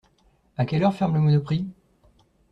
[0.57, 1.67] A quelle heure ferme le monoprix?